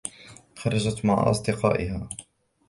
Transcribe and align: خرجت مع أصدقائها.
خرجت 0.55 1.05
مع 1.05 1.29
أصدقائها. 1.31 2.07